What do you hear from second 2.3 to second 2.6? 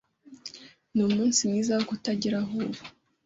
aho